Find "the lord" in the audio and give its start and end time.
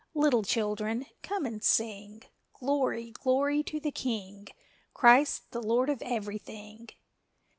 5.51-5.91